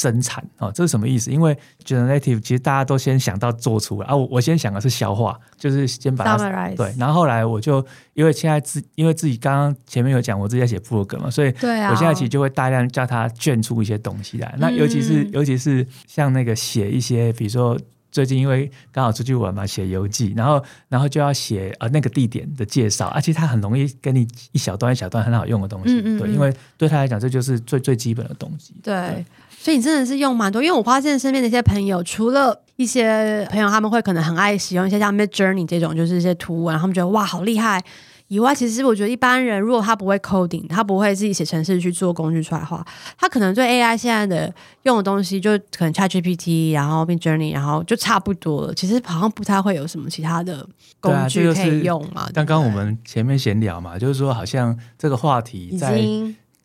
[0.00, 1.30] 生产哦，这是什么意思？
[1.30, 7.84] 因为 generative 其实大家都先想到做出来啊，我我先想的是消化，就是先把它 Summarize 对，然后后来我就
[8.14, 14.48] 因为现在自因为自己刚刚前面有讲，我自己在写部落格嘛，所以我现在其实就会大量叫他卷出一些东西来。
[14.48, 17.78] 啊、那尤其是尤其是像那个写一些，比如说
[18.12, 28.94] 最近因为刚好出去玩嘛，写游记，然后然后就要写呃那个地点的介绍，而且他很容易给你一小段一小段很好用的东西，嗯嗯嗯对，因为对他来讲这就是最最基本的东西，对。
[28.94, 29.24] 对
[29.62, 37.84] 所以你真的是用蛮多，因为我发现身边的一些朋友，除了一些朋友他们会可能很爱使用一些像 Midjourney 这种，就是一些图文，他们觉得哇好厉害
[38.30, 42.86] 以外，其实我觉得一般人如果他不会 coding，他不会自己写程式去做工具出来的话，
[43.18, 48.74] 他可能对 AI 现在的用的东西就可能 ChatGPT，然后 Midjourney，然后就差不多了。
[48.74, 50.64] 其实好像不太会有什么其他的
[51.00, 52.30] 工具可以用嘛。
[52.32, 56.00] 刚刚我们前面闲聊嘛，就是说好像这个话题在。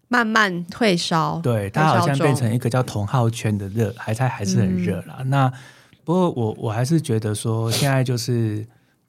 [0.08, 5.16] 慢慢退烧，对，它好像变成一个叫同号圈的热，还在还是很热啦。
[5.18, 5.52] 嗯、那
[6.04, 8.64] 不过我我还是觉得说，现在就是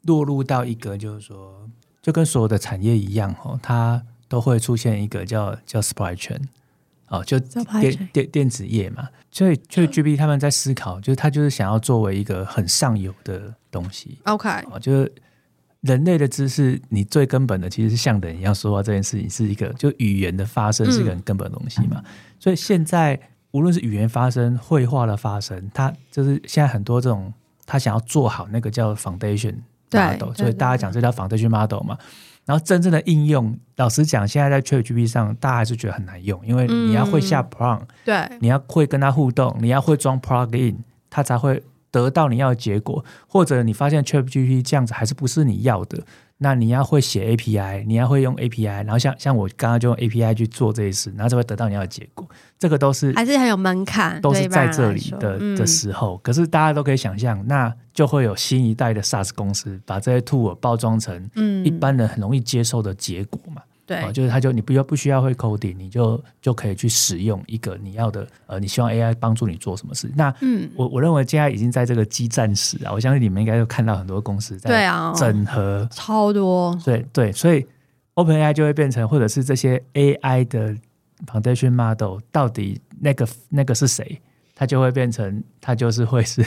[0.04, 1.65] 落入到一个就是说，
[2.06, 6.40] 就跟所有的产业一样哦，它都会出现一个叫叫 supply chain
[7.08, 9.08] 哦，就电电电子业嘛。
[9.32, 14.18] 所以就 GPT 他们在思考，就是他就是想要作为一个很上游的东西。
[14.26, 15.12] OK，哦，就是。
[15.82, 22.02] 人类的知识，你最根本的其实是像人一样说话这件事情，是一个就语言的发生是一个很根本的东西嘛。
[22.04, 22.04] 嗯、
[22.40, 23.20] 所以现在
[23.52, 27.32] 无论是语言发生、绘画的发生，它就是现在很多这种
[27.66, 29.54] 他想要做好那个叫 foundation
[29.90, 31.98] model，所以大家讲这叫 foundation model 嘛。
[32.44, 40.76] 然后真正的应用，老实讲，现在在 ChatGPT 上，大家还是觉得很难用，因为你要会下 prompt，对，你要会跟他互动，你要会装 plugin，
[41.10, 41.62] 它才会。
[41.92, 45.98] 得到你要的结果，或者你发现 ChatGPT 这样子还是不是你要的，
[46.38, 52.28] 那你要会写 API，你要会用 API，然后像像我刚刚就用 API 去做这一事，然后就会得到你要的结果。
[52.58, 56.18] 这个都是还是很有门槛，都是在这里的的时候。
[56.18, 61.30] 可是大家都可以想象，那就会有新一代的 SaaS 公司把这些 tool 包装成
[61.64, 63.62] 一般人很容易接受的结果嘛。
[63.86, 70.10] 对、哦，就是它就你不要不需要会 coding，你就就可以去使用一个你要的呃，你希望 AI 帮助你做什么事。
[70.16, 77.64] 那嗯，我我认为现在已经在这个基站时啊，我相信你们应该都看到很多公司在整合、啊、超多，对对，所以
[78.16, 80.74] OpenAI 就会变成，或者是这些 AI 的
[81.26, 84.20] Foundation Model 到底那个那个是谁？
[84.58, 86.42] 它就会变成，它就是会是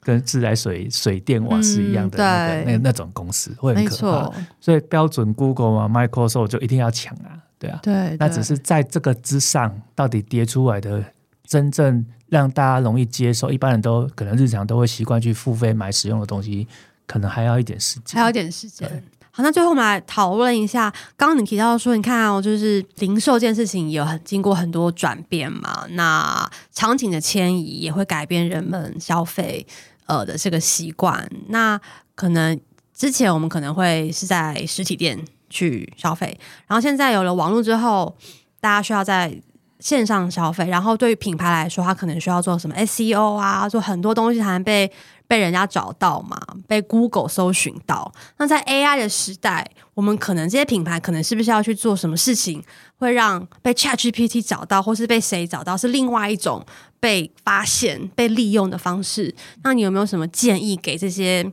[0.00, 4.32] 跟自来水、水电瓦斯一样的那个、嗯、那那种公司，会很可怕。
[4.60, 7.78] 所以标准 Google 嘛，Microsoft 就一定要抢啊，对啊。
[7.84, 11.04] 对，那只是在这个之上，到底跌出来的
[11.44, 16.66] 真正让大家容易接受，一般人都可能日常都会习惯去付费买使用的东西，
[17.06, 19.04] 可能还要一点时间，还要一点时间。
[19.36, 29.66] 好，那最后我们来讨论一下，刚刚你提到说，你看哦，就是零售这件事情有很经过很多转变嘛，那场景的迁移也会改变人们消费
[30.06, 31.30] 呃的这个习惯。
[31.48, 31.78] 那
[32.14, 32.58] 可能
[32.94, 38.16] 之前我们可能会是在实体店去消费，然后现在有了网络之后，
[38.58, 39.38] 大家需要在
[39.80, 40.66] 线上消费。
[40.66, 44.90] 然后对于品牌来说，它可能需要做什么 SEO 啊，做很多东西才能被。
[45.28, 48.12] 被人家找到嘛，被 Google 搜寻到。
[48.38, 52.62] 那在 AI 的时代，我们可能这些品牌可能是不是要去做什么事情，
[52.98, 56.64] 会让被 ChatGPT 找到，或是被谁找到，是另外一种
[57.00, 59.34] 被发现、被利用的方式。
[59.64, 61.44] 那你有没有什么建议给这些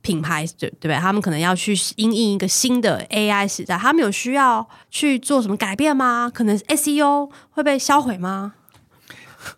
[0.00, 0.46] 品牌？
[0.58, 0.96] 对对不对？
[0.96, 6.30] 他们可能要去因应一个新的 AI 时代，他们有需要去做什么改变吗？
[6.32, 8.54] 可能 SEO 会被销毁吗？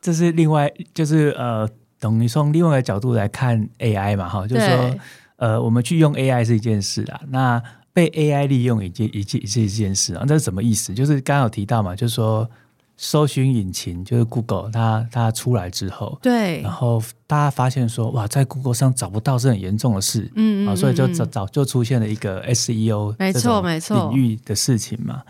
[0.02, 1.68] 这是另外，就是呃。
[2.00, 4.94] 等于从另外一个角度来看 AI 嘛，哈，就是说，
[5.36, 10.92] 呃，我们去用 AI 是一件事啊，那被 AI 利用一件一件是一件事啊，那是什么意思？
[10.92, 12.48] 就是刚刚有提到嘛，就是说，
[12.96, 25.22] 搜寻引擎就是 Google，它它出来之后，对，然后大家发现说，哇，在 Google 上找不到是很严重的事，嗯，啊，所以就早早就出现了一个 SEO 没错没错领域的事情嘛。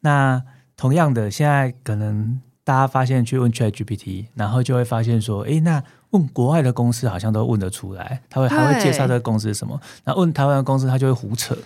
[0.00, 0.42] 那
[0.76, 5.82] 同样的，现在可能大家发现去问 ChatGPT，然后就会发现说，哎，那
[6.14, 9.78] 问国外的公司好像都问得出来，他会他会介绍这个公司是什么。
[10.04, 11.56] 那问台湾的公司，他就会胡扯。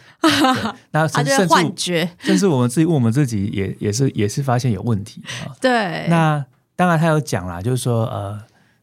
[0.91, 5.23] 那甚至 幻觉，甚至我们自己问我们自己也，也也是也是发现有问题。
[5.61, 6.09] 对。
[6.09, 6.43] 那
[6.75, 8.41] 当然他有讲啦，就是说呃，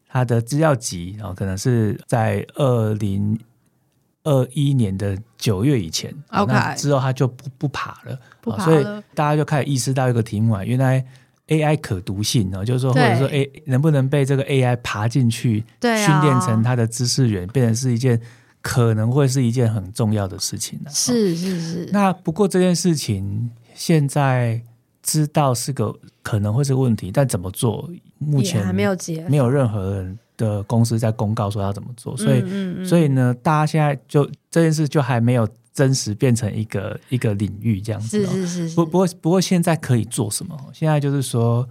[0.08, 3.39] 他的资料集然后可能是在二零
[4.23, 8.63] 二一年的九月以前，OK，那之后他就不不爬了，不爬了。
[8.65, 8.84] 所以
[9.15, 11.04] 大家就开始意识到一个题目啊，原来。
[11.47, 18.19] AI 可读性呢，就是说，或者说 A 能不能被这个 AI 爬进去，训练成它的知识源，变成是一件
[18.62, 20.79] 可能会是一件很重要的事情。
[20.89, 21.89] 是是是。
[21.91, 24.60] 那不过这件事情现在
[25.03, 35.47] 知道是个可能会是问题，但怎么做，目前还没有结，没有任何人的公司在公告说要怎么做，所以所以呢，大家现在就这件事就还没有。
[35.75, 38.75] 真实变成一个一个领域这样子，是是是，是。
[38.77, 40.57] 不不过不过现在可以做什么？
[40.73, 41.67] 现在就是说，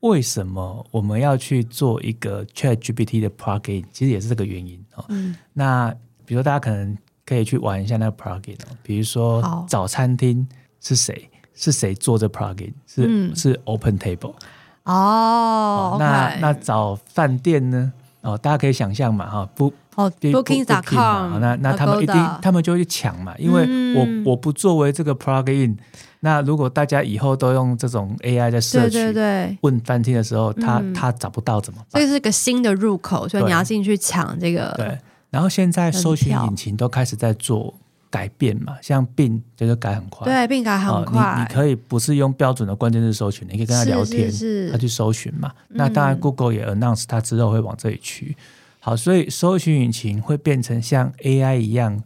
[0.00, 3.82] 为什么我们要去做一个 ChatGPT 的 plugin？
[3.90, 5.04] 其实也是这个原因哦。
[5.08, 5.34] 嗯。
[5.54, 5.90] 那
[6.26, 10.46] 比如说大家可能可以去玩一下那个 plugin 哦，比如说找餐厅
[10.80, 11.30] 是谁？
[11.54, 12.74] 是谁做这 plugin？
[12.86, 14.34] 是、嗯、是 Open Table
[14.82, 14.92] 哦。
[14.92, 15.96] 哦。
[15.98, 17.90] 那那找饭店呢？
[18.26, 19.72] 哦，大家可以想象嘛，哈，不。
[19.94, 23.62] 哦，Booking.com，那那他们一定，他们就会去抢嘛，因为
[23.94, 25.74] 我、嗯、我不作为这个 plugin，
[26.20, 32.02] 那如果大家以后都用这种 AI 在 search，对对对，问翻天的时候，他、嗯、他找不到怎么办？
[32.02, 34.74] 这是个新的入口，所以你要进去抢这个。
[34.76, 34.98] 对，
[35.30, 37.72] 然后现在搜寻引擎都开始在做
[38.16, 44.66] 改变嘛，像 Bing 就是改很快，对，Bing 改很快，哦、你你可以不是用标准的关键字搜寻，你可以跟他聊天，是是。
[44.66, 45.52] 是他去搜寻嘛。
[45.68, 48.34] 那当然，Google 也 announce 他之后会往这里去。
[48.80, 52.02] 好，所以搜寻引擎会变成像 AI 一样，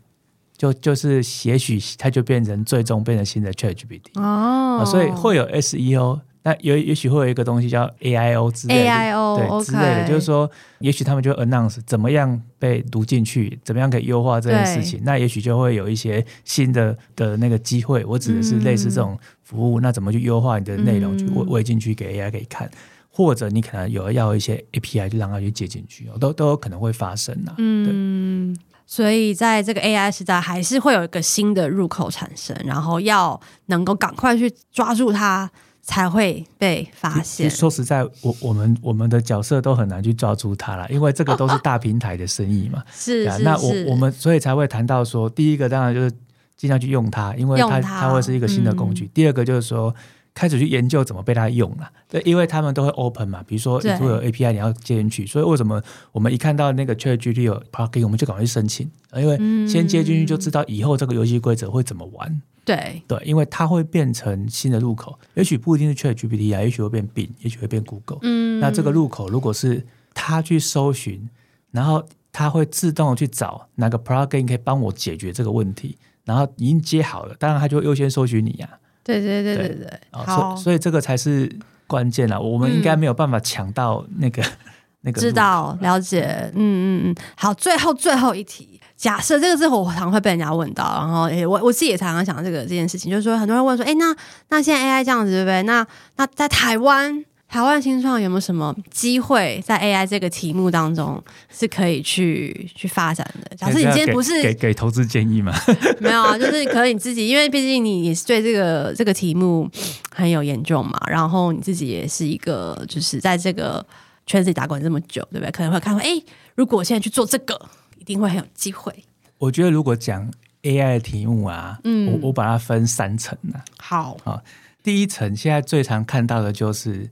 [0.56, 18.04] 就就是也许它就变成最终变成新的 ChatGPT 哦，所以会有 SEO，那也也许会有一个东西叫 AIO 之类的，AIO 对、之类的，就是说，也许他们就 announce 怎么样被读进去，怎么样可以优化这件事情，那也许就会有一些新的的那个机会。
[18.04, 22.70] 我指的是类似这种服务，嗯、那怎么去优化你的内容，去喂喂进去给 AI 可以看。
[23.12, 27.52] 或者你可能有要一些 API，就让它去接进去，都都有可能会发生呐。
[27.58, 35.50] 嗯，所以在这个 AI 时代，还是会有一个新的入口产生，然后要能够赶快去抓住它，
[35.82, 37.48] 才会被发现。
[37.50, 42.82] 说实在，我我们我们的角色都很难去抓住它了，因为这个都是大平台的生意嘛。
[42.92, 46.10] 是，啊，那我我们所以才会谈到说，第一个当然就是
[46.56, 49.06] 尽量去用它，因为它它会是一个新的工具。
[49.06, 49.94] 嗯、第二个就是说。
[50.32, 59.36] 开始去研究怎么被他用了，对，因为他们都会 open 嘛，比如说如果有 API 你要接进去，所以为什么我们一看到那个 ChatGPT 有 plugin，我们就赶快去申请，因为
[59.68, 62.40] 先接进去就知道以后这个游戏规则会怎么玩。
[62.64, 68.18] 对对，因为它会变成新的入口，也许不一定是 ChatGPT 啊，也许会变 Bing，也许会变 Google。
[68.22, 71.28] 嗯，那这个入口如果是他去搜寻，
[71.72, 78.78] 然后他会自动去找哪个 plugin 可以帮我解决这个问题，然后已经接好了，当然他就会优先搜寻你呀、啊。
[79.02, 80.00] 对对对对对，对。
[80.10, 81.50] 好，所以这个才是
[81.86, 84.52] 关键啦，我们应该没有办法抢到那个、嗯、
[85.02, 85.20] 那个。
[85.20, 87.08] 知道了解，嗯。
[87.08, 88.80] 嗯嗯，好，最后最后一题。
[88.96, 94.14] 假设这个之后我常会被人家问到，然后诶，我我自己也常常想这个这件事情，就是说很多人问说，哎，那
[94.50, 95.62] 那现在 AI 这样子对不对？
[95.62, 95.86] 那
[96.16, 101.20] 那在台湾，台湾新创有没有什么机会在 AI 这个题目当中
[101.52, 103.56] 是可以去去发展的？
[103.56, 105.52] 假设你今天不是给给，给投资建议吗？
[105.98, 109.68] 没有啊，就是可能你自己，因为毕竟你也是对这个这个题目
[110.14, 113.84] 很有研究嘛，然后你自己也是一个就是在这个
[114.26, 115.50] 圈子里打滚这么久，对不对？
[115.50, 116.24] 可能会看到，诶，
[116.54, 117.60] 如果我现在去做这个。
[118.00, 118.90] 一定会很有机会。
[119.36, 120.28] 我觉得如果讲
[120.62, 123.60] AI 的题目啊，嗯，我我把它分三层呢。
[123.78, 124.42] 好啊，
[124.82, 127.10] 第一层现在最常看到的就是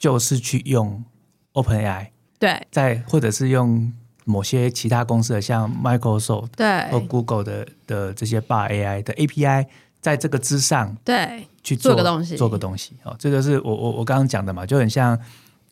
[0.00, 1.04] 就是去用
[1.52, 2.08] OpenAI，
[2.40, 3.92] 对，在或者是用
[4.24, 9.66] 某些其他公司的，像 Microsoft 对或 Google 的的这些 Bard AI 的 API，
[10.00, 12.96] 在这个之上对去做，做个东西，做个东西。
[13.04, 15.16] 哦，这个是我我我刚刚讲的嘛，就很像。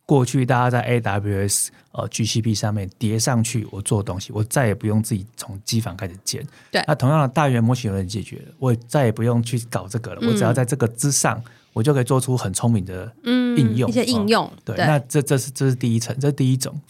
[0.08, 6.42] 过去大家在 AWS 呃 GCP 上面叠上去，我做东西，我再也不用自己从机房开始建。
[6.70, 10.20] 对，那同样的大语言模型有人解决了，我再也不用去搞这个了。
[10.22, 11.38] 嗯、我只要在这个之上，
[11.72, 14.44] 我就可以做出很聪明的应用，嗯、一些应用。
[14.44, 16.80] 哦、对，对，那这这是这是第一层，这是第一种。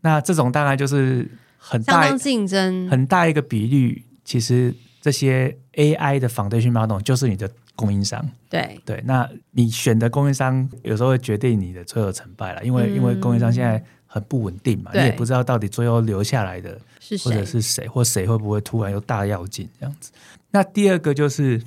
[0.00, 4.02] 那这种当然就是很大竞争，很大一个比率。
[4.24, 7.50] 其实这些 AI 的 foundation model 就是你的。
[7.76, 20.12] 供应商对对，那你选的供应商有时候会决定你的最后成败了，因为、嗯、因为供应商现在很不稳定嘛，你也不知道到底最后留下来的是谁或者是谁，或谁会不会突然又大跃进这样子。
[20.52, 21.60] 那第二个就是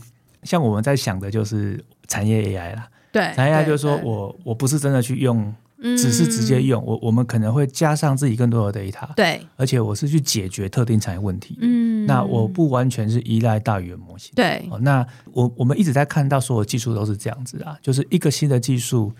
[0.43, 5.53] 像我们在想的就是产业 AI 啦，对，产业 AI 就是说我我不是真的去用。
[5.79, 19.13] 只是直接用我，我们可能会加上自己更多的 data，对，而且我是去解决特定产业问题，嗯，那我不完全是依赖大语言模型，对，那我我们一直在看到所有技术都是这样子啊，就是一个新的技术。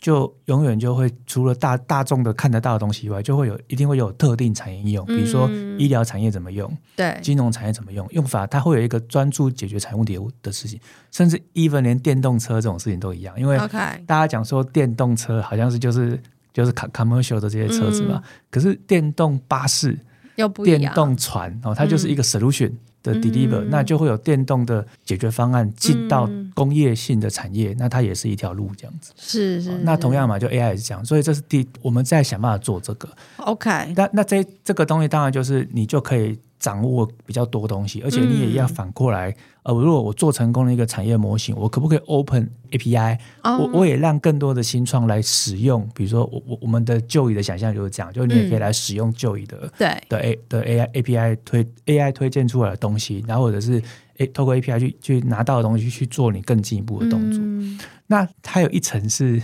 [0.00, 5.46] 就永远就会除了大大众的看得到的东西以外，就会有一定会有特定产业应用，比如说
[5.78, 10.80] 医疗产业怎么用，对，金融产业怎么用，用法它会有一个专注解决产业问题的事情，
[11.10, 13.58] 甚至 even 连电动车这种事情都一样，因为
[14.06, 16.18] 大家讲说电动车好像是就是
[16.54, 19.98] 就是 commercial 的这些车子嘛，可是电动巴士、
[20.64, 22.72] 电动船哦，它就是一个 solution。
[23.02, 29.12] 的 deliver，、嗯、那就会有电动的解决方案进到工业性的产业，嗯、那它也是一条路这样子。
[29.16, 29.78] 是是，是。
[29.84, 33.08] 那同样嘛，就 AI 也是这样，所以这是第我们在想办法做这个。
[33.38, 33.92] OK。
[33.96, 36.38] 那那这这个东西当然就是你就可以。
[36.60, 39.30] 掌握比较多东西，而且你也要反过来。
[39.30, 45.86] 嗯、呃，如果我做成功了一个产业模型，我可不可以 open API？、哦、我我也让更多的新创来使用。
[45.94, 53.82] 比如说，我我我们的旧椅的想象就是这样，就你也可以来使用旧椅的、嗯、对的 A 的 AI API 推 AI 推荐出来的东西，然后或者是
[54.16, 57.40] 诶透过 API 去去拿到的东西去做你更进一步的动作。
[57.42, 59.42] 嗯、那它有一层是，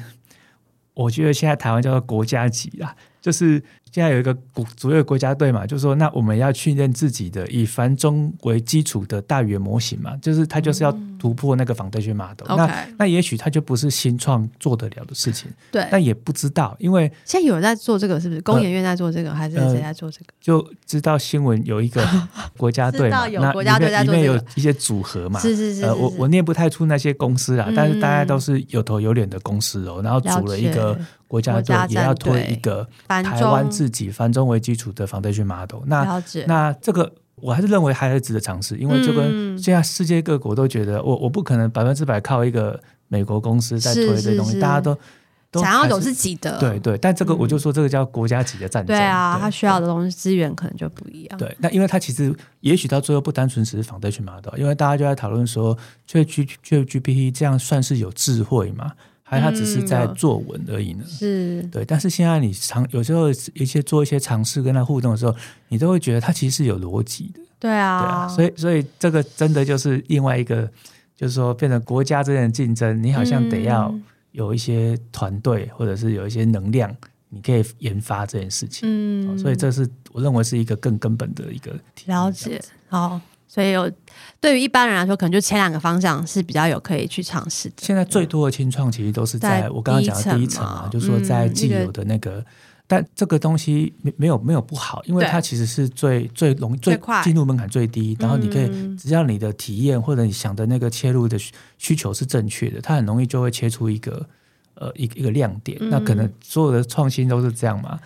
[0.95, 3.63] 我觉得现在台湾叫做国家级啦，就是。
[3.97, 12.45] 现在有一个国主要国家队嘛，就是说，那我们要训练自己的以繁中为基础的大语言模型嘛，就是它就是要突破那个 foundation model。
[12.47, 15.83] 嗯、那那也许它就不是新创做得了的事情，对。
[15.91, 18.41] 但也不知道，因为现在有人在做这个，是不是？
[18.43, 20.27] 工研院在做这个，呃、还是谁在做这个？
[20.43, 22.07] 就知道新闻有一个
[22.59, 25.87] 国家队嘛，有国家队在做、这个、里面有一些组合嘛，是是是，是。
[25.87, 31.01] 呃，我我念不太出那些公司啊，嗯、但是大家都是有头有脸的公司哦，然后组了一个。
[31.29, 35.83] 国家队也要推一个台湾自己繁中为基础的 foundation model。
[35.87, 44.97] 那那这个我还是认为还是值得尝试，因为就跟现在世界各国都觉得我我不可能百分之百靠一个美国公司在推这东西，大家都
[45.51, 46.59] 都想要有自己的。
[46.59, 48.97] 对对，但这个我就说这个叫国家级的战争。
[48.97, 51.39] 对啊，他需要的东西资源可能就不一样。
[51.39, 55.77] 对，那因为他其实也许到最后不单纯只是 foundation model，因为大家就在讨论说，
[56.07, 58.93] 就 G 就 GPT 这样算是有智慧嘛？
[59.29, 61.85] 还他只是在作文而已呢，嗯、是对。
[61.85, 65.35] 但是现在你尝有时候一些做一些尝试跟他互动的时候，
[65.67, 67.41] 你都会觉得他其实是有逻辑的。
[67.59, 68.29] 对啊，对啊。
[68.29, 70.71] 所以所以这个真的就是另外一个，
[71.17, 73.93] 就是说变成国家之间的竞争，你好像得要
[74.31, 76.95] 有一些团队或者是有一些能量，
[77.31, 78.89] 你可以研发这件事情。
[78.89, 81.73] 嗯，所以这是我认为是一个更根本的一个
[82.05, 82.63] 了解。
[82.89, 83.21] 好。
[83.49, 83.91] 所以有，
[84.41, 87.77] 对于一般人来说，可能就前两个方向是比较有可以去尝试的。
[87.79, 92.45] 现在最多的清创其实都是在我刚刚讲的第一层嘛，就是说在既有的那个
[92.87, 101.37] 但这个东西没没有没有不好，因为它其实是最最容易最进入门槛最低，然后你可以只要你的体验或者你想的那个切入的
[101.79, 104.25] 需求是正确的，它很容易就会切出一个
[104.75, 105.77] 呃一个一个亮点。
[105.91, 107.99] 那可能所有的创新都是这样嘛，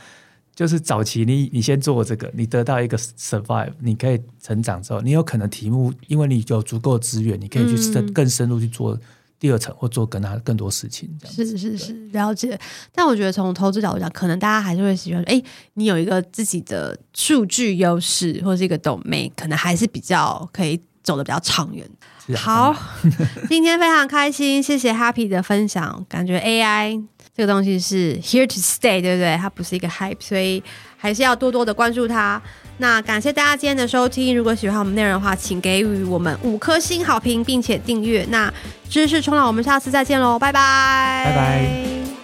[0.60, 9.00] 就是早期你你先做这个，你得到一个 survive，你可以成长之后，你有可能题目因为你有足够资源，你可以去深更深入去做。
[9.38, 12.60] 第二层或做更他更多事情，是是是了解。
[12.92, 21.88] 但我觉得从投资角度讲，可能大家还是会喜欢，哎、欸，你有一个自己的数据优势，或者是一个 domain，可能还是比较可以走得比较长远。
[22.34, 22.76] 啊、好，
[23.48, 26.04] 今天非常开心，谢谢 Happy 的分享。
[26.06, 27.02] 感觉 AI
[27.36, 29.36] 这个东西是 here to stay，对不对？
[29.36, 30.62] 它不是一个 hype，所以
[30.96, 32.40] 还是要多多的关注它。
[32.78, 38.26] 那感谢大家今天的收听，如果喜欢我们内容的话，请给予我们五颗星好评，并且订阅。
[38.30, 38.52] 那
[38.88, 42.19] 知识冲浪，我们下次再见喽，拜拜，拜拜。